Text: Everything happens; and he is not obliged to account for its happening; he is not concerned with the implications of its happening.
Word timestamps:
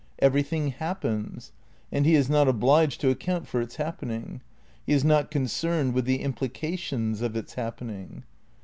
Everything 0.17 0.69
happens; 0.69 1.51
and 1.91 2.07
he 2.07 2.15
is 2.15 2.27
not 2.27 2.47
obliged 2.47 2.99
to 3.01 3.11
account 3.11 3.47
for 3.47 3.61
its 3.61 3.75
happening; 3.75 4.41
he 4.83 4.93
is 4.93 5.03
not 5.03 5.29
concerned 5.29 5.93
with 5.93 6.05
the 6.05 6.23
implications 6.23 7.21
of 7.21 7.35
its 7.35 7.53
happening. 7.53 8.23